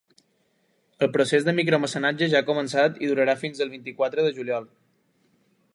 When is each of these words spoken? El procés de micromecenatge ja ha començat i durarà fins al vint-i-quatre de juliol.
El 1.07 1.09
procés 1.17 1.45
de 1.49 1.53
micromecenatge 1.59 2.31
ja 2.33 2.41
ha 2.41 2.47
començat 2.49 2.99
i 3.05 3.09
durarà 3.11 3.37
fins 3.45 3.63
al 3.67 3.73
vint-i-quatre 3.75 4.29
de 4.29 4.35
juliol. 4.39 4.69